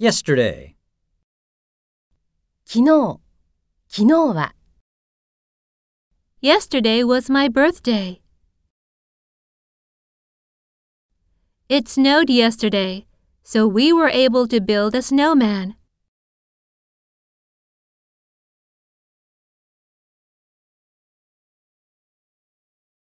[0.00, 0.74] yesterday,
[2.64, 3.20] 昨日、
[3.86, 4.54] 昨日は、
[6.40, 8.22] Yesterday was my birthday.
[11.68, 13.04] It snowed yesterday,
[13.42, 15.74] so we were able to build a snowman.